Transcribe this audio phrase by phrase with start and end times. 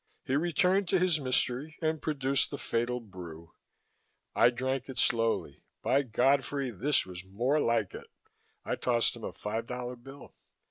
[0.25, 3.53] He returned to his mystery and produced the fatal brew.
[4.33, 5.61] I drank it slowly.
[5.83, 6.71] By Godfrey!
[6.71, 8.07] this was more like it.
[8.65, 10.33] I tossed him a five dollar bill.